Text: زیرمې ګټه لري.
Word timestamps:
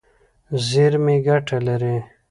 زیرمې 0.67 1.15
ګټه 1.27 1.57
لري. 1.67 1.95